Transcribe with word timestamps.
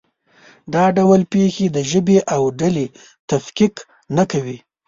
دا 0.73 0.85
ډول 0.97 1.21
پېښې 1.33 1.65
د 1.75 1.77
ژبې 1.91 2.17
او 2.33 2.41
ډلې 2.59 2.85
تفکیک 3.29 3.75
نه 4.17 4.23
کوي. 4.31 4.57